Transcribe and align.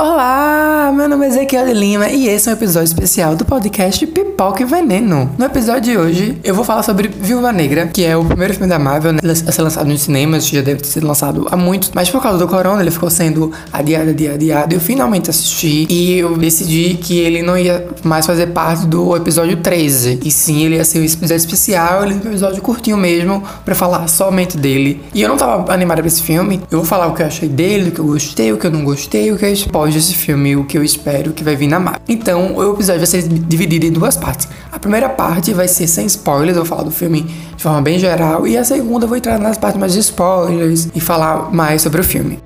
Olá, 0.00 0.67
meu 0.92 1.08
nome 1.08 1.26
é 1.26 1.28
Ezequiel 1.28 1.66
Lima 1.72 2.08
e 2.08 2.28
esse 2.28 2.48
é 2.48 2.52
um 2.52 2.54
episódio 2.54 2.86
especial 2.86 3.36
do 3.36 3.44
podcast 3.44 4.06
Pipoca 4.06 4.62
e 4.62 4.64
Veneno. 4.64 5.30
No 5.36 5.44
episódio 5.44 5.82
de 5.82 5.96
hoje, 5.98 6.38
eu 6.42 6.54
vou 6.54 6.64
falar 6.64 6.82
sobre 6.82 7.08
Viúva 7.08 7.52
Negra, 7.52 7.86
que 7.88 8.04
é 8.04 8.16
o 8.16 8.24
primeiro 8.24 8.54
filme 8.54 8.68
da 8.68 8.78
Marvel 8.78 9.12
né, 9.12 9.20
a 9.24 9.52
ser 9.52 9.62
lançado 9.62 9.86
nos 9.86 10.02
cinemas, 10.02 10.46
já 10.46 10.62
deve 10.62 10.80
ter 10.80 10.88
sido 10.88 11.06
lançado 11.06 11.46
há 11.50 11.56
muito, 11.56 11.90
mas 11.94 12.08
por 12.08 12.22
causa 12.22 12.38
do 12.38 12.48
corona 12.48 12.80
ele 12.80 12.90
ficou 12.90 13.10
sendo 13.10 13.52
adiado, 13.70 14.10
adiado, 14.10 14.34
adiado. 14.36 14.74
Eu 14.74 14.80
finalmente 14.80 15.28
assisti 15.28 15.86
e 15.90 16.18
eu 16.18 16.38
decidi 16.38 16.94
que 16.94 17.18
ele 17.18 17.42
não 17.42 17.58
ia 17.58 17.86
mais 18.02 18.24
fazer 18.24 18.46
parte 18.48 18.86
do 18.86 19.14
episódio 19.14 19.58
13, 19.58 20.20
e 20.24 20.30
sim 20.30 20.64
ele 20.64 20.76
ia 20.76 20.84
ser 20.84 21.00
um 21.00 21.04
episódio 21.04 21.36
especial, 21.36 22.04
ele 22.04 22.14
é 22.14 22.16
um 22.16 22.30
episódio 22.30 22.62
curtinho 22.62 22.96
mesmo, 22.96 23.42
para 23.62 23.74
falar 23.74 24.08
somente 24.08 24.56
dele. 24.56 25.02
E 25.12 25.20
eu 25.20 25.28
não 25.28 25.36
tava 25.36 25.70
animada 25.72 26.00
pra 26.00 26.08
esse 26.08 26.22
filme, 26.22 26.62
eu 26.70 26.78
vou 26.78 26.86
falar 26.86 27.08
o 27.08 27.14
que 27.14 27.22
eu 27.22 27.26
achei 27.26 27.48
dele, 27.48 27.90
o 27.90 27.92
que 27.92 27.98
eu 27.98 28.06
gostei, 28.06 28.52
o 28.52 28.56
que 28.56 28.66
eu 28.66 28.70
não 28.70 28.84
gostei, 28.84 29.30
o 29.30 29.36
que 29.36 29.44
eu 29.44 29.48
após 29.68 29.94
esse 29.94 30.14
filme 30.14 30.56
o 30.56 30.64
que 30.64 30.77
eu 30.78 30.84
espero 30.84 31.32
que 31.32 31.44
vai 31.44 31.56
vir 31.56 31.66
na 31.66 31.78
Marvel. 31.78 32.00
Então, 32.08 32.56
o 32.56 32.72
episódio 32.74 33.00
vai 33.00 33.06
ser 33.06 33.22
dividido 33.28 33.86
em 33.86 33.92
duas 33.92 34.16
partes. 34.16 34.48
A 34.72 34.78
primeira 34.78 35.08
parte 35.08 35.52
vai 35.52 35.68
ser 35.68 35.86
sem 35.86 36.06
spoilers, 36.06 36.56
eu 36.56 36.64
vou 36.64 36.64
falar 36.64 36.84
do 36.84 36.90
filme 36.90 37.22
de 37.56 37.62
forma 37.62 37.82
bem 37.82 37.98
geral, 37.98 38.46
e 38.46 38.56
a 38.56 38.64
segunda 38.64 39.04
eu 39.04 39.08
vou 39.08 39.16
entrar 39.16 39.38
nas 39.38 39.58
partes 39.58 39.78
mais 39.78 39.92
de 39.92 39.98
spoilers 39.98 40.88
e 40.94 41.00
falar 41.00 41.52
mais 41.52 41.82
sobre 41.82 42.00
o 42.00 42.04
filme. 42.04 42.38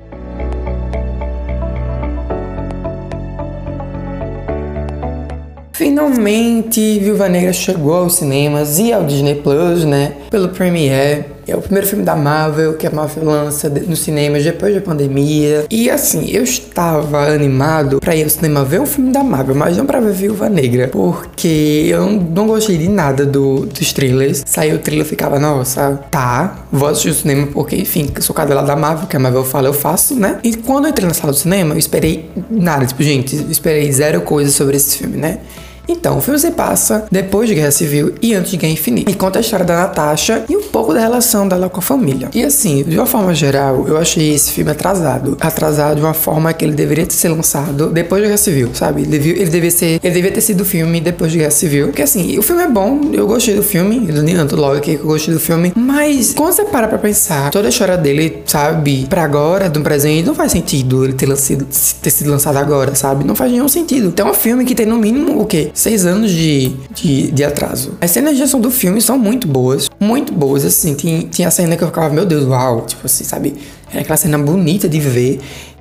Finalmente, 5.73 7.01
Viúva 7.01 7.29
Negra 7.29 7.53
chegou 7.53 7.95
aos 7.95 8.15
cinemas 8.15 8.79
e 8.79 8.93
ao 8.93 9.05
Disney 9.05 9.35
Plus, 9.35 9.85
né? 9.85 10.13
Pelo 10.31 10.49
Premiere. 10.49 11.25
É 11.53 11.57
o 11.57 11.61
primeiro 11.61 11.87
filme 11.87 12.03
da 12.03 12.17
Marvel 12.17 12.79
que 12.79 12.87
a 12.87 12.91
Marvel 12.91 13.25
lança 13.25 13.69
nos 13.69 13.99
cinemas 13.99 14.43
depois 14.43 14.75
da 14.75 14.81
pandemia. 14.81 15.67
E 15.71 15.91
assim, 15.91 16.31
eu 16.31 16.43
estava 16.43 17.27
animado 17.27 18.01
para 18.01 18.17
ir 18.17 18.23
ao 18.23 18.31
cinema 18.31 18.65
ver 18.65 18.81
um 18.81 18.87
filme 18.87 19.13
da 19.13 19.23
Marvel, 19.23 19.55
mas 19.55 19.77
não 19.77 19.85
para 19.85 20.01
ver 20.01 20.15
Viúva 20.15 20.49
Negra, 20.49 20.89
porque 20.89 21.89
eu 21.89 22.11
não 22.11 22.47
gostei 22.47 22.79
de 22.79 22.89
nada 22.89 23.27
do, 23.27 23.67
dos 23.67 23.93
trailers. 23.93 24.43
Saiu 24.47 24.77
o 24.77 24.79
trailer 24.79 25.05
e 25.05 25.09
ficava, 25.11 25.39
nossa, 25.39 26.01
tá, 26.11 26.65
vou 26.73 26.89
assistir 26.89 27.11
o 27.11 27.15
cinema 27.15 27.47
porque, 27.53 27.77
enfim, 27.77 28.11
sou 28.21 28.35
cadela 28.35 28.63
da 28.63 28.75
Marvel, 28.75 29.07
que 29.07 29.17
a 29.17 29.21
Marvel 29.21 29.45
fala, 29.45 29.69
eu 29.69 29.75
faço, 29.75 30.15
né? 30.15 30.39
E 30.43 30.57
quando 30.57 30.87
eu 30.87 30.91
entrei 30.91 31.07
na 31.07 31.13
sala 31.13 31.35
do 31.35 31.39
cinema, 31.39 31.75
eu 31.75 31.79
esperei 31.79 32.31
nada, 32.49 32.87
tipo, 32.87 33.03
gente, 33.03 33.37
eu 33.37 33.51
esperei 33.51 33.93
zero 33.93 34.23
coisa 34.23 34.51
sobre 34.51 34.79
esse 34.79 34.97
filme, 34.97 35.19
né? 35.19 35.41
Então, 35.89 36.19
o 36.19 36.21
filme 36.21 36.39
se 36.39 36.51
passa 36.53 37.07
depois 37.11 37.49
de 37.49 37.55
Guerra 37.55 37.71
Civil 37.71 38.15
e 38.23 38.35
antes 38.35 38.51
de 38.51 38.57
Guerra 38.57 38.73
Infinita. 38.73 39.11
E 39.11 39.15
conta 39.15 39.39
a 39.39 39.43
história 39.43 39.65
da 39.65 39.77
Natasha 39.77 40.45
e 40.49 40.57
um 40.57 40.63
pouco 40.63 40.95
da 40.95 41.01
relação 41.01 41.47
dela 41.47 41.69
com 41.69 41.81
a 41.81 41.83
família. 41.83 42.29
E 42.33 42.43
assim, 42.45 42.83
de 42.85 42.97
uma 42.97 43.07
forma 43.07 43.35
geral, 43.35 43.87
eu 43.89 43.97
achei 43.97 44.35
esse 44.35 44.53
filme 44.53 44.71
atrasado. 44.71 45.37
Atrasado 45.41 45.97
de 45.97 46.03
uma 46.03 46.15
forma 46.15 46.53
que 46.53 46.65
ele 46.65 46.75
deveria 46.75 47.07
ter 47.07 47.15
sido 47.15 47.35
lançado 47.35 47.91
depois 47.91 48.23
de 48.23 48.29
Guerra 48.29 48.39
Civil, 48.39 48.71
sabe? 48.75 49.03
Ele, 49.03 49.11
devia, 49.11 49.33
ele, 49.33 49.51
devia 49.51 49.71
ser, 49.71 50.01
ele 50.03 50.15
devia 50.15 50.31
ter 50.31 50.41
sido 50.41 50.65
filme 50.65 51.01
depois 51.01 51.33
de 51.33 51.39
Guerra 51.39 51.51
Civil. 51.51 51.87
Porque 51.89 52.03
assim, 52.03 52.39
o 52.39 52.43
filme 52.43 52.63
é 52.63 52.69
bom, 52.69 53.11
eu 53.13 53.27
gostei 53.27 53.55
do 53.55 53.63
filme, 53.63 54.09
eu 54.09 54.21
adianto 54.21 54.57
logo 54.57 54.77
aqui 54.77 54.97
que 54.97 55.03
eu 55.03 55.07
gostei 55.07 55.35
do 55.35 55.41
filme. 55.41 55.73
Mas 55.75 56.33
quando 56.33 56.53
você 56.53 56.65
para 56.65 56.89
pra 56.89 56.99
pensar, 56.99 57.51
toda 57.51 57.69
a 57.69 57.71
história 57.71 57.97
dele, 57.97 58.43
sabe, 58.47 59.07
pra 59.09 59.23
agora, 59.25 59.69
do 59.69 59.81
presente, 59.81 60.27
não 60.27 60.35
faz 60.35 60.53
sentido 60.53 61.05
ele 61.05 61.15
ter, 61.15 61.29
ter 61.29 62.11
sido 62.11 62.31
lançado 62.31 62.57
agora, 62.57 62.95
sabe? 62.95 63.25
Não 63.25 63.35
faz 63.35 63.51
nenhum 63.51 63.69
sentido. 63.69 64.09
Então 64.09 64.29
é 64.29 64.31
um 64.31 64.35
filme 64.35 64.65
que 64.65 64.75
tem 64.75 64.87
no 64.87 64.99
mínimo 64.99 65.41
o 65.41 65.47
quê? 65.47 65.72
Seis 65.73 66.05
anos 66.05 66.31
de, 66.31 66.71
de, 66.95 67.31
de, 67.31 67.45
atraso. 67.45 67.97
As 68.01 68.11
cenas 68.11 68.37
de 68.37 68.43
ação 68.43 68.61
do 68.61 68.71
filme 68.71 69.01
são 69.01 69.19
muito 69.19 69.47
boas, 69.47 69.89
muito 69.99 70.33
boas, 70.33 70.65
assim. 70.65 70.95
Tinha, 70.95 71.23
tinha 71.25 71.49
a 71.49 71.51
cena 71.51 71.77
que 71.77 71.83
eu 71.83 71.89
ficava, 71.89 72.13
meu 72.13 72.25
Deus, 72.25 72.45
uau, 72.45 72.83
tipo 72.83 73.07
assim, 73.07 73.25
sabe? 73.25 73.55
Era 73.91 74.01
aquela 74.01 74.17
cena 74.17 74.39
bonita 74.39 74.89
de 74.89 75.01
ver. 75.01 75.41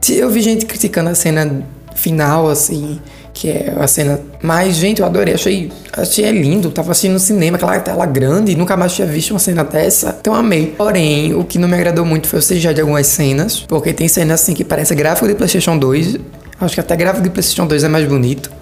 Eu 0.10 0.30
vi 0.30 0.42
gente 0.42 0.66
criticando 0.66 1.10
a 1.10 1.16
cena 1.16 1.64
final, 1.96 2.50
assim, 2.50 3.00
que 3.34 3.50
é 3.50 3.74
a 3.78 3.88
cena 3.88 4.20
mais. 4.42 4.76
Gente, 4.76 5.02
eu 5.02 5.06
adorei, 5.06 5.34
achei, 5.34 5.72
achei 5.94 6.32
lindo. 6.32 6.72
Tava 6.72 6.92
assistindo 6.92 7.14
no 7.14 7.20
cinema, 7.20 7.58
aquela 7.58 7.80
tela 7.80 8.06
grande, 8.06 8.56
nunca 8.56 8.76
mais 8.76 8.94
tinha 8.94 9.08
visto 9.08 9.32
uma 9.32 9.40
cena 9.40 9.64
dessa. 9.64 10.18
Então 10.20 10.34
amei. 10.34 10.68
Porém, 10.78 11.34
o 11.34 11.44
que 11.44 11.58
não 11.58 11.68
me 11.68 11.76
agradou 11.76 12.06
muito 12.06 12.28
foi 12.28 12.40
o 12.40 12.42
CGI 12.42 12.74
de 12.74 12.82
algumas 12.82 13.08
cenas, 13.08 13.60
porque 13.62 13.94
tem 13.94 14.08
cenas 14.08 14.42
assim 14.42 14.54
que 14.54 14.64
parece 14.64 14.96
gráfico 14.96 15.28
de 15.28 15.36
PlayStation 15.36 15.78
2. 15.78 16.18
Acho 16.60 16.76
que 16.76 16.80
até 16.80 16.96
gráfico 16.96 17.24
de 17.24 17.30
PlayStation 17.30 17.66
2 17.66 17.84
é 17.84 17.88
mais 17.88 18.08
bonito. 18.08 18.61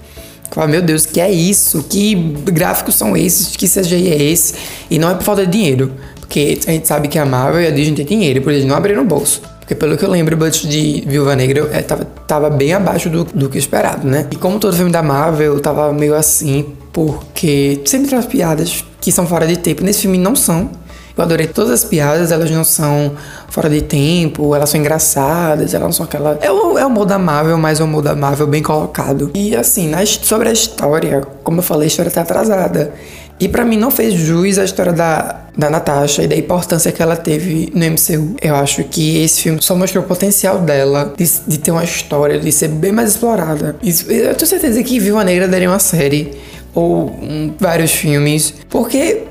Fala, 0.52 0.68
meu 0.68 0.82
Deus, 0.82 1.06
que 1.06 1.22
é 1.22 1.32
isso? 1.32 1.84
Que 1.84 2.16
gráficos 2.16 2.96
são 2.96 3.16
esses? 3.16 3.56
Que 3.56 3.68
CGI 3.68 4.10
é 4.10 4.24
esse? 4.24 4.54
E 4.90 4.98
não 4.98 5.10
é 5.10 5.16
por 5.16 5.24
falta 5.24 5.46
de 5.46 5.52
dinheiro. 5.52 5.92
Porque 6.20 6.60
a 6.68 6.72
gente 6.72 6.88
sabe 6.88 7.08
que 7.08 7.18
a 7.18 7.26
Marvel 7.26 7.62
e 7.62 7.68
a 7.68 7.72
Disney 7.72 7.96
têm 7.96 8.06
dinheiro, 8.06 8.42
por 8.42 8.54
eles 8.54 8.66
não 8.66 8.76
abriram 8.76 9.02
o 9.02 9.06
bolso. 9.06 9.42
Porque 9.60 9.74
pelo 9.74 9.98
que 9.98 10.04
eu 10.04 10.10
lembro, 10.10 10.36
o 10.36 10.38
budget 10.38 10.68
de 10.68 11.04
Viúva 11.08 11.36
Negra 11.36 11.70
é, 11.72 11.82
tava, 11.82 12.06
tava 12.06 12.50
bem 12.50 12.74
abaixo 12.74 13.10
do, 13.10 13.24
do 13.24 13.50
que 13.50 13.58
esperado, 13.58 14.08
né? 14.08 14.28
E 14.32 14.36
como 14.36 14.60
todo 14.60 14.76
filme 14.76 14.92
da 14.92 15.04
Marvel, 15.04 15.60
tava 15.60 15.94
meio 15.94 16.16
assim, 16.16 16.74
porque 16.92 17.82
sempre 17.86 18.10
tem 18.10 18.18
as 18.18 18.26
piadas 18.26 18.84
que 19.00 19.12
são 19.12 19.28
fora 19.28 19.46
de 19.46 19.58
tempo. 19.58 19.84
Nesse 19.84 20.02
filme 20.02 20.18
não 20.18 20.36
são. 20.36 20.70
Eu 21.20 21.24
adorei 21.26 21.48
todas 21.48 21.72
as 21.72 21.84
piadas, 21.84 22.32
elas 22.32 22.50
não 22.50 22.64
são 22.64 23.12
fora 23.50 23.70
de 23.70 23.82
tempo, 23.82 24.56
elas 24.56 24.70
são 24.70 24.80
engraçadas, 24.80 25.74
elas 25.74 25.86
não 25.86 25.92
são 25.92 26.06
aquela. 26.06 26.40
É 26.42 26.50
o, 26.50 26.78
é 26.78 26.86
o 26.86 27.14
amável, 27.14 27.58
mas 27.58 27.82
é 27.82 27.84
um 27.84 27.88
modo 27.88 28.08
amável 28.08 28.48
bem 28.48 28.64
colocado. 28.64 29.30
E 29.34 29.54
assim, 29.54 29.92
sobre 30.22 30.48
a 30.48 30.54
história, 30.54 31.22
como 31.44 31.60
eu 31.60 31.64
falei, 31.64 31.86
a 31.86 31.88
história 31.88 32.10
tá 32.10 32.22
atrasada. 32.22 32.94
E 33.38 33.50
para 33.50 33.66
mim 33.66 33.78
não 33.78 33.92
fez 33.92 34.14
jus 34.14 34.58
a 34.58 34.64
história 34.64 34.94
da, 34.94 35.48
da 35.58 35.70
Natasha 35.70 36.24
e 36.24 36.28
da 36.28 36.38
importância 36.38 36.90
que 36.90 37.02
ela 37.02 37.18
teve 37.18 37.70
no 37.74 37.86
MCU. 37.86 38.36
Eu 38.42 38.56
acho 38.56 38.86
que 38.86 39.22
esse 39.22 39.42
filme 39.42 39.62
só 39.62 39.76
mostrou 39.76 40.06
o 40.06 40.08
potencial 40.08 40.60
dela 40.60 41.14
de, 41.18 41.30
de 41.48 41.58
ter 41.58 41.72
uma 41.72 41.84
história, 41.84 42.40
de 42.40 42.52
ser 42.52 42.70
bem 42.70 42.94
mais 42.94 43.12
explorada. 43.12 43.76
Eu 43.82 44.36
tenho 44.36 44.48
certeza 44.48 44.82
que 44.84 45.00
Viva 45.00 45.24
Negra 45.26 45.50
daria 45.50 45.70
uma 45.70 45.80
série 45.80 46.32
ou 46.74 47.08
um, 47.10 47.54
vários 47.60 47.92
filmes, 47.92 48.54
porque 48.70 49.24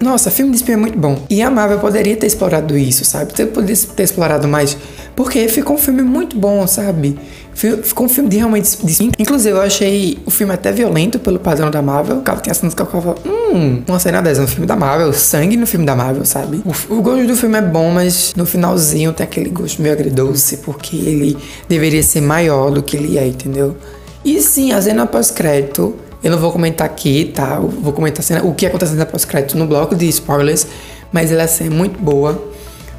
nossa, 0.00 0.30
filme 0.30 0.50
de 0.50 0.58
espia 0.58 0.74
é 0.74 0.76
muito 0.76 0.98
bom. 0.98 1.18
E 1.30 1.40
a 1.40 1.50
Marvel 1.50 1.78
poderia 1.78 2.16
ter 2.16 2.26
explorado 2.26 2.76
isso, 2.76 3.04
sabe? 3.04 3.32
Poderia 3.46 3.76
ter 3.94 4.02
explorado 4.02 4.46
mais. 4.46 4.76
Porque 5.14 5.48
ficou 5.48 5.76
um 5.76 5.78
filme 5.78 6.02
muito 6.02 6.38
bom, 6.38 6.66
sabe? 6.66 7.18
Ficou 7.54 8.04
um 8.04 8.08
filme 8.08 8.28
de 8.28 8.36
realmente. 8.36 8.76
De... 8.84 9.10
Inclusive, 9.18 9.56
eu 9.56 9.62
achei 9.62 10.18
o 10.26 10.30
filme 10.30 10.52
até 10.52 10.70
violento 10.70 11.18
pelo 11.18 11.38
padrão 11.38 11.70
da 11.70 11.80
Marvel. 11.80 12.18
Ficava, 12.18 12.40
tem 12.42 12.52
cenas 12.52 12.74
que 12.74 12.82
eu 12.82 12.86
ficava. 12.86 13.14
Hum, 13.24 13.82
uma 13.88 13.98
cena 13.98 14.20
dessa 14.20 14.42
no 14.42 14.48
filme 14.48 14.66
da 14.66 14.76
Marvel. 14.76 15.10
Sangue 15.14 15.56
no 15.56 15.66
filme 15.66 15.86
da 15.86 15.96
Marvel, 15.96 16.26
sabe? 16.26 16.62
O, 16.66 16.94
o 16.94 17.00
gosto 17.00 17.26
do 17.26 17.34
filme 17.34 17.56
é 17.56 17.62
bom, 17.62 17.90
mas 17.90 18.34
no 18.36 18.44
finalzinho 18.44 19.14
tem 19.14 19.24
aquele 19.24 19.48
gosto 19.48 19.80
meio 19.80 19.94
agridoce. 19.94 20.58
Porque 20.58 20.96
ele 20.96 21.38
deveria 21.66 22.02
ser 22.02 22.20
maior 22.20 22.70
do 22.70 22.82
que 22.82 22.98
ele 22.98 23.16
é, 23.16 23.26
entendeu? 23.26 23.74
E 24.22 24.42
sim, 24.42 24.72
a 24.72 24.82
cena 24.82 25.06
pós-crédito 25.06 25.94
eu 26.22 26.30
não 26.30 26.38
vou 26.38 26.52
comentar 26.52 26.86
aqui, 26.86 27.32
tá? 27.34 27.56
Eu 27.56 27.68
vou 27.68 27.92
comentar 27.92 28.22
cena, 28.22 28.42
o 28.44 28.54
que 28.54 28.66
acontece 28.66 28.94
na 28.94 29.06
pós-crédito 29.06 29.56
no 29.56 29.66
bloco 29.66 29.94
de 29.94 30.08
spoilers, 30.08 30.66
mas 31.12 31.30
ela 31.30 31.42
é 31.42 31.70
muito 31.70 31.98
boa. 31.98 32.40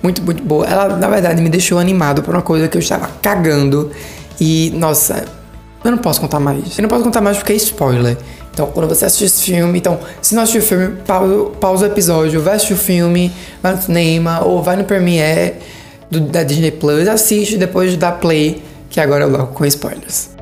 Muito, 0.01 0.21
muito 0.21 0.43
boa. 0.43 0.65
Ela, 0.65 0.95
na 0.95 1.09
verdade, 1.09 1.41
me 1.41 1.49
deixou 1.49 1.79
animado 1.79 2.21
por 2.21 2.33
uma 2.33 2.43
coisa 2.43 2.67
que 2.67 2.77
eu 2.77 2.79
estava 2.79 3.09
cagando. 3.21 3.91
E, 4.39 4.71
nossa, 4.75 5.25
eu 5.83 5.91
não 5.91 5.97
posso 5.97 6.21
contar 6.21 6.39
mais. 6.39 6.77
Eu 6.77 6.83
não 6.83 6.89
posso 6.89 7.03
contar 7.03 7.21
mais 7.21 7.37
porque 7.37 7.53
é 7.53 7.55
spoiler. 7.55 8.17
Então, 8.53 8.67
quando 8.67 8.87
você 8.87 9.05
assistir 9.05 9.25
esse 9.25 9.43
filme, 9.43 9.77
então, 9.77 9.99
se 10.21 10.33
não 10.33 10.43
assistiu 10.43 10.61
o 10.61 10.65
filme, 10.65 10.97
pausa, 11.05 11.45
pausa 11.59 11.85
o 11.85 11.89
episódio, 11.89 12.41
vai 12.41 12.55
assistir 12.55 12.73
o 12.73 12.77
filme, 12.77 13.31
vai 13.61 13.75
no 13.75 13.81
cinema 13.81 14.43
ou 14.43 14.63
vai 14.63 14.75
no 14.75 14.83
Premiere 14.83 15.55
do, 16.09 16.21
da 16.21 16.43
Disney 16.43 16.71
Plus, 16.71 17.07
assiste 17.07 17.57
depois 17.57 17.95
da 17.97 18.11
Play, 18.11 18.63
que 18.89 18.99
agora 18.99 19.25
é 19.25 19.27
logo 19.27 19.53
com 19.53 19.65
spoilers. 19.65 20.36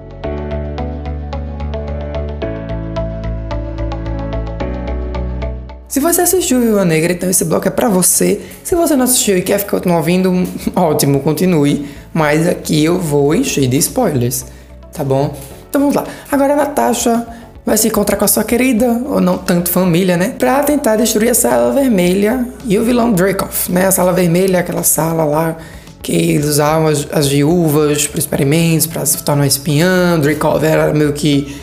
Se 5.95 6.01
você 6.01 6.23
assistiu 6.23 6.59
Viúva 6.59 6.83
Negra, 6.83 7.13
então 7.13 7.29
esse 7.29 7.45
bloco 7.45 7.69
é 7.69 7.71
para 7.71 7.87
você. 7.87 8.41
Se 8.65 8.75
você 8.75 8.97
não 8.97 9.05
assistiu 9.05 9.37
e 9.37 9.41
quer 9.41 9.59
ficar 9.59 9.81
ouvindo, 9.89 10.29
ótimo, 10.75 11.21
continue. 11.21 11.87
Mas 12.13 12.45
aqui 12.49 12.83
eu 12.83 12.99
vou 12.99 13.33
encher 13.33 13.65
de 13.65 13.77
spoilers, 13.77 14.43
tá 14.91 15.05
bom? 15.05 15.33
Então 15.69 15.79
vamos 15.79 15.95
lá. 15.95 16.03
Agora 16.29 16.51
a 16.51 16.55
Natasha 16.57 17.25
vai 17.65 17.77
se 17.77 17.87
encontrar 17.87 18.17
com 18.17 18.25
a 18.25 18.27
sua 18.27 18.43
querida, 18.43 19.03
ou 19.05 19.21
não 19.21 19.37
tanto 19.37 19.69
família, 19.69 20.17
né? 20.17 20.35
Pra 20.37 20.61
tentar 20.63 20.97
destruir 20.97 21.29
a 21.29 21.33
Sala 21.33 21.71
Vermelha 21.71 22.45
e 22.65 22.77
o 22.77 22.83
vilão 22.83 23.13
Dracoff, 23.13 23.71
né? 23.71 23.85
A 23.87 23.91
Sala 23.91 24.11
Vermelha 24.11 24.57
é 24.57 24.59
aquela 24.59 24.83
sala 24.83 25.23
lá 25.23 25.55
que 26.03 26.11
eles 26.11 26.45
usavam 26.45 26.87
as, 26.87 27.07
as 27.09 27.29
viúvas 27.29 28.05
para 28.05 28.19
experimentos, 28.19 28.85
para 28.85 29.05
se 29.05 29.23
tornar 29.23 29.47
espiã. 29.47 30.19
Dracoff 30.19 30.65
era 30.65 30.93
meio 30.93 31.13
que 31.13 31.55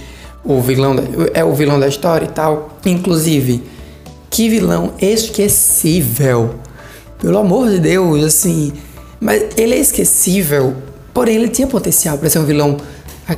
o 0.43 0.58
vilão, 0.62 0.96
da, 0.96 1.02
é 1.34 1.44
o 1.44 1.52
vilão 1.52 1.79
da 1.79 1.87
história 1.87 2.25
e 2.25 2.31
tal. 2.31 2.79
Inclusive, 2.87 3.70
que 4.32 4.49
vilão 4.49 4.94
esquecível. 4.99 6.55
Pelo 7.20 7.38
amor 7.38 7.69
de 7.69 7.79
Deus, 7.79 8.25
assim. 8.25 8.73
Mas 9.20 9.44
ele 9.56 9.75
é 9.75 9.79
esquecível, 9.79 10.75
porém 11.14 11.37
ele 11.37 11.49
tinha 11.49 11.69
potencial 11.69 12.19
para 12.19 12.29
ser 12.29 12.40
um 12.40 12.44
vilão, 12.44 12.79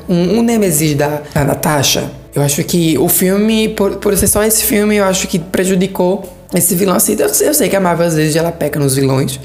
um, 0.08 0.38
um 0.38 0.42
nemesis 0.42 0.94
da, 0.94 1.20
da 1.34 1.44
Natasha. 1.44 2.10
Eu 2.34 2.40
acho 2.40 2.62
que 2.64 2.96
o 2.96 3.08
filme, 3.08 3.68
por, 3.70 3.96
por 3.96 4.16
ser 4.16 4.28
só 4.28 4.42
esse 4.44 4.64
filme, 4.64 4.96
eu 4.96 5.04
acho 5.04 5.28
que 5.28 5.38
prejudicou 5.38 6.32
esse 6.54 6.74
vilão. 6.74 6.94
Assim, 6.94 7.16
eu, 7.18 7.26
eu 7.26 7.52
sei 7.52 7.68
que 7.68 7.76
a 7.76 7.80
Marvel 7.80 8.06
às 8.06 8.14
vezes 8.14 8.36
ela 8.36 8.52
peca 8.52 8.78
nos 8.78 8.94
vilões, 8.94 9.38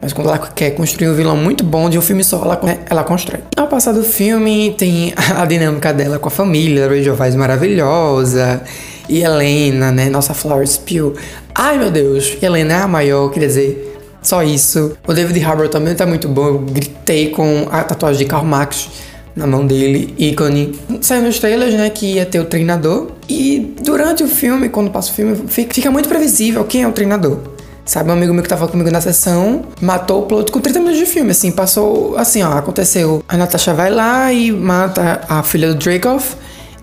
Mas 0.00 0.12
quando 0.12 0.28
ela 0.28 0.38
quer 0.38 0.70
construir 0.70 1.08
um 1.08 1.14
vilão 1.14 1.36
muito 1.36 1.64
bom 1.64 1.90
de 1.90 1.98
um 1.98 2.02
filme 2.02 2.22
só, 2.22 2.42
ela, 2.42 2.60
ela 2.88 3.02
constrói. 3.02 3.40
Ao 3.56 3.66
passar 3.66 3.92
do 3.92 4.04
filme, 4.04 4.74
tem 4.78 5.12
a 5.16 5.44
dinâmica 5.44 5.92
dela 5.92 6.18
com 6.20 6.28
a 6.28 6.30
família, 6.30 6.86
a 6.86 6.88
Rachel 6.88 7.16
Weisz 7.18 7.34
maravilhosa, 7.34 8.62
e 9.08 9.22
Helena, 9.22 9.92
né? 9.92 10.08
Nossa 10.08 10.34
Florence 10.34 10.78
Pugh. 10.78 11.14
Ai, 11.54 11.78
meu 11.78 11.90
Deus, 11.90 12.36
Helena 12.42 12.74
é 12.74 12.82
a 12.82 12.88
maior, 12.88 13.30
quer 13.30 13.40
dizer, 13.40 13.98
só 14.22 14.42
isso. 14.42 14.96
O 15.06 15.12
David 15.12 15.44
Harbour 15.44 15.68
também 15.68 15.94
tá 15.94 16.06
muito 16.06 16.28
bom. 16.28 16.46
Eu 16.46 16.58
gritei 16.58 17.30
com 17.30 17.68
a 17.70 17.82
tatuagem 17.84 18.20
de 18.20 18.24
Karl 18.24 18.44
Marx 18.44 18.88
na 19.36 19.46
mão 19.46 19.66
dele, 19.66 20.14
ícone. 20.18 20.78
Saiu 21.00 21.22
nos 21.22 21.38
trailers, 21.38 21.74
né, 21.74 21.90
que 21.90 22.14
ia 22.14 22.24
ter 22.24 22.40
o 22.40 22.44
treinador. 22.44 23.08
E 23.28 23.74
durante 23.82 24.22
o 24.22 24.28
filme, 24.28 24.68
quando 24.68 24.90
passa 24.90 25.10
o 25.10 25.14
filme, 25.14 25.36
fica 25.48 25.90
muito 25.90 26.08
previsível 26.08 26.64
quem 26.64 26.82
é 26.82 26.88
o 26.88 26.92
treinador. 26.92 27.38
Sabe, 27.84 28.08
um 28.08 28.14
amigo 28.14 28.32
meu 28.32 28.42
que 28.42 28.48
tava 28.48 28.66
comigo 28.66 28.90
na 28.90 29.00
sessão 29.02 29.66
matou 29.78 30.22
o 30.22 30.26
plot 30.26 30.50
com 30.50 30.58
30 30.58 30.78
minutos 30.78 30.98
de 30.98 31.04
filme, 31.04 31.32
assim, 31.32 31.50
passou, 31.52 32.16
assim, 32.16 32.42
ó, 32.42 32.52
aconteceu. 32.52 33.22
A 33.28 33.36
Natasha 33.36 33.74
vai 33.74 33.90
lá 33.90 34.32
e 34.32 34.50
mata 34.50 35.20
a 35.28 35.42
filha 35.42 35.68
do 35.68 35.74
Dracoff. 35.74 36.34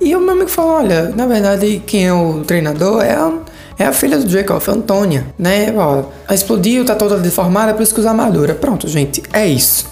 E 0.01 0.15
o 0.15 0.19
meu 0.19 0.31
amigo 0.31 0.49
falou, 0.49 0.71
olha, 0.73 1.09
na 1.15 1.27
verdade, 1.27 1.81
quem 1.85 2.07
é 2.07 2.13
o 2.13 2.43
treinador 2.43 3.03
é 3.03 3.13
a, 3.13 3.33
é 3.77 3.85
a 3.85 3.93
filha 3.93 4.17
do 4.17 4.25
Dracoff, 4.25 4.69
a 4.69 4.73
Antônia, 4.73 5.27
né? 5.37 5.73
Ó, 5.77 6.05
explodiu, 6.33 6.83
tá 6.83 6.95
toda 6.95 7.17
deformada, 7.17 7.73
por 7.73 7.83
isso 7.83 7.93
que 7.93 7.99
usa 7.99 8.09
armadura. 8.09 8.55
Pronto, 8.55 8.87
gente, 8.87 9.21
é 9.31 9.47
isso 9.47 9.91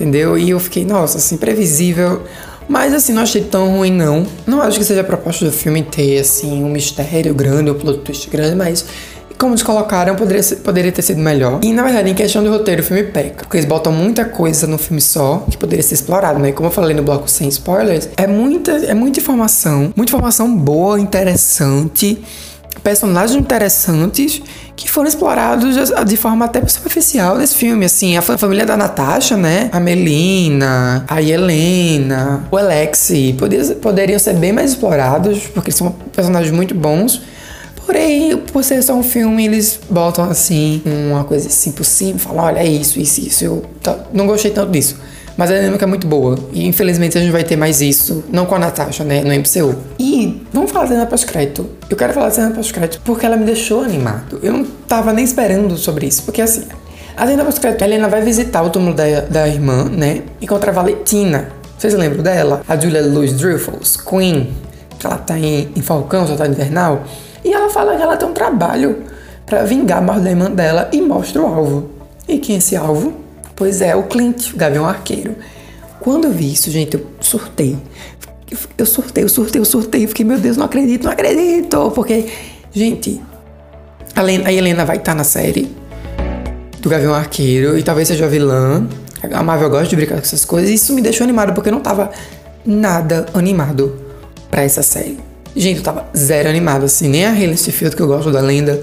entendeu? 0.00 0.38
E 0.38 0.50
eu 0.50 0.58
fiquei, 0.58 0.84
nossa, 0.84 1.18
assim, 1.18 1.36
previsível. 1.36 2.22
Mas 2.66 2.94
assim, 2.94 3.12
não 3.12 3.22
achei 3.22 3.42
tão 3.42 3.76
ruim, 3.76 3.92
não. 3.92 4.26
Não 4.46 4.62
acho 4.62 4.78
que 4.78 4.84
seja 4.84 5.02
a 5.02 5.04
proposta 5.04 5.44
do 5.44 5.52
filme 5.52 5.82
ter, 5.82 6.20
assim, 6.20 6.64
um 6.64 6.70
mistério 6.70 7.34
grande, 7.34 7.70
um 7.70 7.74
plot 7.74 8.00
twist 8.00 8.30
grande, 8.30 8.56
mas 8.56 8.86
como 9.38 9.52
eles 9.52 9.62
colocaram, 9.62 10.16
poderia, 10.16 10.42
poderia 10.62 10.92
ter 10.92 11.02
sido 11.02 11.20
melhor. 11.20 11.60
E 11.62 11.72
na 11.72 11.82
verdade, 11.82 12.10
em 12.10 12.14
questão 12.14 12.42
de 12.42 12.48
roteiro, 12.48 12.82
o 12.82 12.84
filme 12.84 13.04
peca. 13.04 13.44
Porque 13.44 13.56
eles 13.56 13.66
botam 13.66 13.92
muita 13.92 14.24
coisa 14.24 14.66
no 14.66 14.78
filme 14.78 15.00
só 15.00 15.44
que 15.50 15.56
poderia 15.56 15.82
ser 15.82 15.94
explorado, 15.94 16.38
né? 16.38 16.52
Como 16.52 16.68
eu 16.68 16.72
falei 16.72 16.94
no 16.94 17.02
bloco 17.02 17.28
sem 17.28 17.48
spoilers, 17.48 18.08
é 18.16 18.26
muita, 18.26 18.72
é 18.72 18.94
muita 18.94 19.20
informação, 19.20 19.92
muita 19.96 20.12
informação 20.12 20.54
boa, 20.54 21.00
interessante 21.00 22.22
personagens 22.82 23.38
interessantes 23.38 24.42
que 24.74 24.90
foram 24.90 25.08
explorados 25.08 25.76
de 26.06 26.16
forma 26.16 26.46
até 26.46 26.66
superficial 26.66 27.36
nesse 27.36 27.54
filme. 27.54 27.84
Assim, 27.84 28.16
a 28.16 28.22
família 28.22 28.64
da 28.64 28.76
Natasha, 28.76 29.36
né? 29.36 29.68
A 29.72 29.80
Melina, 29.80 31.04
a 31.06 31.20
Helena, 31.20 32.46
o 32.50 32.56
Alexi 32.56 33.36
poderiam 33.82 34.18
ser 34.18 34.34
bem 34.34 34.52
mais 34.52 34.70
explorados, 34.70 35.46
porque 35.48 35.70
são 35.70 35.90
personagens 36.14 36.54
muito 36.54 36.74
bons. 36.74 37.20
Porém, 37.90 38.36
por 38.36 38.62
ser 38.62 38.80
só 38.84 38.94
um 38.94 39.02
filme, 39.02 39.46
eles 39.46 39.80
botam 39.90 40.22
assim, 40.22 40.80
uma 41.10 41.24
coisa 41.24 41.48
assim 41.48 41.72
por 41.72 41.82
cima, 41.82 42.20
falam: 42.20 42.44
olha, 42.44 42.60
é 42.60 42.64
isso, 42.64 43.00
isso, 43.00 43.20
isso. 43.20 43.44
Eu 43.44 43.64
não 44.12 44.28
gostei 44.28 44.52
tanto 44.52 44.70
disso. 44.70 44.96
Mas 45.36 45.50
a 45.50 45.56
dinâmica 45.56 45.84
é 45.84 45.88
muito 45.88 46.06
boa. 46.06 46.38
E 46.52 46.68
infelizmente 46.68 47.18
a 47.18 47.20
gente 47.20 47.32
vai 47.32 47.42
ter 47.42 47.56
mais 47.56 47.80
isso, 47.80 48.22
não 48.30 48.46
com 48.46 48.54
a 48.54 48.60
Natasha, 48.60 49.02
né? 49.02 49.22
No 49.22 49.34
MCU. 49.34 49.74
E 49.98 50.40
vamos 50.52 50.70
falar 50.70 50.84
da 50.84 50.90
cena 50.92 51.06
pós-crédito. 51.06 51.68
Eu 51.90 51.96
quero 51.96 52.12
falar 52.12 52.26
da 52.26 52.32
cena 52.32 52.50
pós-crédito 52.52 53.00
porque 53.04 53.26
ela 53.26 53.36
me 53.36 53.44
deixou 53.44 53.82
animado. 53.82 54.38
Eu 54.40 54.52
não 54.52 54.64
tava 54.86 55.12
nem 55.12 55.24
esperando 55.24 55.76
sobre 55.76 56.06
isso. 56.06 56.22
Porque 56.22 56.40
assim, 56.40 56.66
a 57.16 57.26
cena 57.26 57.44
pós-crédito, 57.44 57.82
Helena 57.82 58.08
vai 58.08 58.22
visitar 58.22 58.62
o 58.62 58.70
túmulo 58.70 58.94
da, 58.94 59.22
da 59.22 59.48
irmã, 59.48 59.86
né? 59.86 60.22
Encontra 60.40 60.70
a 60.70 60.74
Valentina. 60.74 61.48
Vocês 61.76 61.92
lembram 61.94 62.22
dela? 62.22 62.62
A 62.68 62.76
Julia 62.76 63.04
Louis 63.04 63.32
Dreyfus, 63.32 63.96
Queen. 63.96 64.48
Que 64.96 65.06
ela 65.06 65.18
tá 65.18 65.36
em, 65.36 65.70
em 65.74 65.82
Falcão, 65.82 66.24
Soldado 66.24 66.52
Invernal. 66.52 67.04
E 67.44 67.52
ela 67.52 67.70
fala 67.70 67.96
que 67.96 68.02
ela 68.02 68.16
tem 68.16 68.28
um 68.28 68.32
trabalho 68.32 69.04
para 69.46 69.64
vingar 69.64 69.98
a 69.98 70.00
morte 70.00 70.22
da 70.22 70.30
irmã 70.30 70.50
dela 70.50 70.88
e 70.92 71.00
mostra 71.00 71.42
o 71.42 71.46
alvo. 71.46 71.90
E 72.28 72.38
quem 72.38 72.56
é 72.56 72.58
esse 72.58 72.76
alvo? 72.76 73.14
Pois 73.56 73.80
é, 73.82 73.94
o 73.94 74.04
Clint, 74.04 74.52
o 74.52 74.56
Gavião 74.56 74.86
Arqueiro. 74.86 75.34
Quando 76.00 76.26
eu 76.26 76.32
vi 76.32 76.52
isso, 76.52 76.70
gente, 76.70 76.94
eu 76.94 77.06
surtei. 77.20 77.76
Eu 78.76 78.86
surtei, 78.86 79.24
eu 79.24 79.28
surtei, 79.28 79.60
eu 79.60 79.64
surtei. 79.64 80.06
Fiquei, 80.06 80.24
meu 80.24 80.38
Deus, 80.38 80.56
não 80.56 80.64
acredito, 80.64 81.04
não 81.04 81.12
acredito. 81.12 81.90
Porque, 81.94 82.26
gente, 82.72 83.20
a 84.14 84.52
Helena 84.52 84.84
vai 84.84 84.96
estar 84.96 85.14
na 85.14 85.24
série 85.24 85.70
do 86.80 86.88
Gavião 86.88 87.14
Arqueiro 87.14 87.78
e 87.78 87.82
talvez 87.82 88.08
seja 88.08 88.24
a 88.24 88.28
vilã. 88.28 88.86
A 89.32 89.42
Marvel 89.42 89.68
gosta 89.68 89.88
de 89.88 89.96
brincar 89.96 90.16
com 90.16 90.22
essas 90.22 90.44
coisas. 90.44 90.70
E 90.70 90.74
isso 90.74 90.94
me 90.94 91.02
deixou 91.02 91.24
animado 91.24 91.52
porque 91.52 91.68
eu 91.68 91.72
não 91.72 91.80
tava 91.80 92.10
nada 92.64 93.26
animado 93.34 93.98
para 94.50 94.62
essa 94.62 94.82
série. 94.82 95.29
Gente, 95.54 95.78
eu 95.78 95.82
tava 95.82 96.06
zero 96.16 96.48
animado, 96.48 96.84
assim. 96.84 97.08
Nem 97.08 97.26
a 97.26 97.30
Hayley 97.30 97.56
Steinfeld, 97.56 97.96
que 97.96 98.02
eu 98.02 98.06
gosto 98.06 98.30
da 98.30 98.40
lenda, 98.40 98.82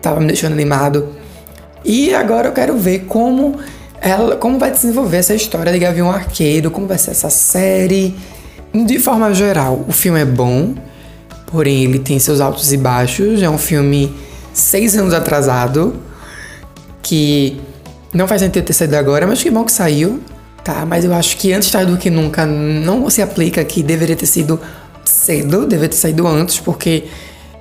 tava 0.00 0.20
me 0.20 0.26
deixando 0.26 0.52
animado. 0.52 1.08
E 1.84 2.14
agora 2.14 2.48
eu 2.48 2.52
quero 2.52 2.76
ver 2.76 3.00
como 3.00 3.56
ela, 4.00 4.36
como 4.36 4.58
vai 4.58 4.70
desenvolver 4.70 5.18
essa 5.18 5.34
história 5.34 5.72
de 5.72 5.78
Gavião 5.78 6.10
Arqueiro, 6.10 6.70
como 6.70 6.86
vai 6.86 6.98
ser 6.98 7.10
essa 7.10 7.30
série. 7.30 8.16
De 8.72 8.98
forma 8.98 9.32
geral, 9.34 9.84
o 9.88 9.92
filme 9.92 10.20
é 10.20 10.24
bom, 10.24 10.74
porém 11.46 11.84
ele 11.84 11.98
tem 11.98 12.18
seus 12.18 12.40
altos 12.40 12.72
e 12.72 12.76
baixos. 12.76 13.42
É 13.42 13.50
um 13.50 13.58
filme 13.58 14.12
seis 14.52 14.96
anos 14.96 15.14
atrasado, 15.14 15.96
que 17.02 17.60
não 18.12 18.26
faz 18.26 18.40
sentido 18.40 18.64
ter 18.64 18.72
saído 18.72 18.96
agora, 18.96 19.26
mas 19.26 19.42
que 19.42 19.50
bom 19.50 19.64
que 19.64 19.72
saiu, 19.72 20.20
tá? 20.64 20.84
Mas 20.86 21.04
eu 21.04 21.12
acho 21.14 21.36
que 21.36 21.52
antes 21.52 21.70
tarde 21.70 21.92
do 21.92 21.98
que 21.98 22.10
nunca 22.10 22.46
não 22.46 23.08
se 23.10 23.22
aplica 23.22 23.62
que 23.64 23.82
deveria 23.82 24.16
ter 24.16 24.26
sido 24.26 24.60
cedo, 25.28 25.66
deveria 25.66 25.90
ter 25.90 25.96
saído 25.96 26.26
antes, 26.26 26.58
porque 26.58 27.04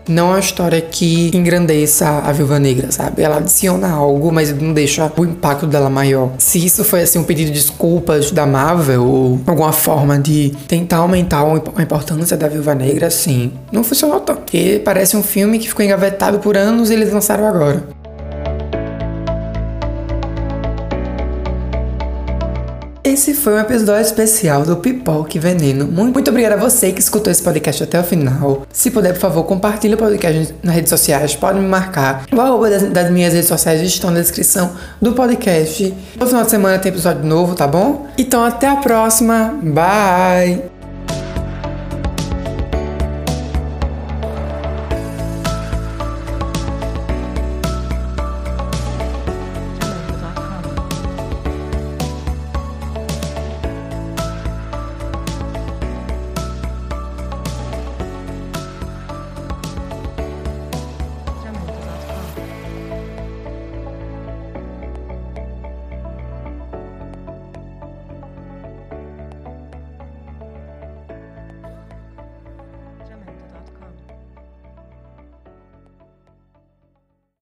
não 0.08 0.30
é 0.30 0.36
uma 0.36 0.40
história 0.40 0.80
que 0.80 1.30
engrandeça 1.36 2.08
a 2.08 2.32
Viúva 2.32 2.58
Negra, 2.58 2.90
sabe? 2.94 3.22
Ela 3.22 3.38
adiciona 3.38 3.90
algo, 3.90 4.32
mas 4.32 4.58
não 4.58 4.72
deixa 4.74 5.12
o 5.18 5.26
impacto 5.26 5.68
dela 5.68 5.90
maior. 5.90 6.32
Se 6.38 6.64
isso 6.64 6.86
foi 6.86 7.02
assim 7.02 7.20
um 7.20 7.26
pedido 7.26 7.48
de 7.48 7.60
desculpas 7.60 8.32
da 8.32 8.46
Marvel 8.46 9.04
ou 9.04 9.40
alguma 9.46 9.74
forma 9.74 10.18
de 10.18 10.56
tentar 10.66 10.98
aumentar 10.98 11.44
a 11.76 11.82
importância 11.82 12.38
da 12.38 12.48
Viúva 12.48 12.74
Negra, 12.74 13.10
sim, 13.10 13.52
não 13.70 13.84
funcionou 13.84 14.22
tanto. 14.22 14.38
Porque 14.38 14.82
parece 14.86 15.18
um 15.18 15.24
filme 15.24 15.60
que 15.60 15.68
ficou 15.68 15.84
engavetado 15.84 16.40
por 16.40 16.56
anos 16.56 16.90
e 16.90 16.94
eles 16.94 17.12
lançaram 17.12 17.46
agora. 17.46 17.97
Esse 23.08 23.34
foi 23.34 23.54
um 23.54 23.60
episódio 23.60 24.02
especial 24.02 24.64
do 24.64 24.76
Pipoque 24.76 25.40
Veneno. 25.40 25.86
Muito, 25.86 26.14
muito 26.14 26.30
obrigada 26.30 26.56
a 26.56 26.58
você 26.58 26.92
que 26.92 27.00
escutou 27.00 27.32
esse 27.32 27.42
podcast 27.42 27.82
até 27.82 27.98
o 27.98 28.04
final. 28.04 28.68
Se 28.70 28.92
puder, 28.92 29.14
por 29.14 29.22
favor, 29.22 29.46
compartilhe 29.46 29.94
o 29.94 29.98
podcast 29.98 30.54
nas 30.62 30.76
redes 30.76 30.90
sociais. 30.90 31.34
Pode 31.34 31.58
me 31.58 31.66
marcar. 31.66 32.26
O 32.30 32.42
arroba 32.42 32.70
das, 32.70 32.84
das, 32.84 33.10
minhas 33.10 33.32
redes 33.32 33.48
sociais 33.48 33.82
estão 33.82 34.12
na 34.12 34.20
descrição 34.20 34.76
do 35.02 35.14
podcast. 35.14 35.94
No 36.20 36.28
final 36.28 36.44
de 36.44 36.50
semana 36.50 36.80
tem 36.80 36.92
episódio 36.92 37.24
novo, 37.24 37.56
tá 37.56 37.66
bom? 37.66 38.08
Então 38.18 38.44
até 38.44 38.68
a 38.68 38.76
próxima. 38.76 39.58
Bye! 39.64 40.77